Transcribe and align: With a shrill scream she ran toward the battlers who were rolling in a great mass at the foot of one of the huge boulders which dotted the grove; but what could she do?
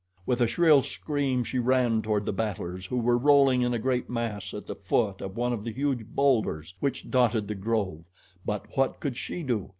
With 0.25 0.41
a 0.41 0.47
shrill 0.47 0.81
scream 0.81 1.43
she 1.43 1.59
ran 1.59 2.01
toward 2.01 2.25
the 2.25 2.33
battlers 2.33 2.87
who 2.87 2.97
were 2.97 3.19
rolling 3.19 3.61
in 3.61 3.71
a 3.71 3.77
great 3.77 4.09
mass 4.09 4.51
at 4.51 4.65
the 4.65 4.73
foot 4.73 5.21
of 5.21 5.37
one 5.37 5.53
of 5.53 5.63
the 5.63 5.71
huge 5.71 6.07
boulders 6.15 6.73
which 6.79 7.11
dotted 7.11 7.47
the 7.47 7.53
grove; 7.53 8.05
but 8.43 8.75
what 8.75 8.99
could 8.99 9.15
she 9.15 9.43
do? 9.43 9.69